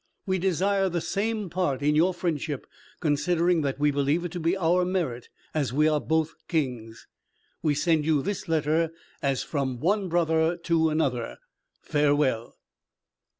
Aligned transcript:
We 0.25 0.39
desire 0.39 0.89
the 0.89 0.99
same 0.99 1.47
part 1.47 1.83
in 1.83 1.93
your 1.93 2.11
friendship, 2.11 2.65
considering 3.01 3.61
that 3.61 3.77
we 3.77 3.91
believe 3.91 4.25
it 4.25 4.31
to 4.31 4.39
be 4.39 4.57
our 4.57 4.83
merit, 4.83 5.29
as 5.53 5.71
we 5.73 5.87
are 5.87 5.99
both 6.01 6.33
kings. 6.47 7.05
We 7.61 7.75
send 7.75 8.03
you 8.03 8.23
this 8.23 8.47
letter 8.47 8.91
as 9.21 9.43
from 9.43 9.79
one 9.79 10.09
brother 10.09 10.57
to 10.57 10.89
another. 10.89 11.37
Farewell." 11.83 12.55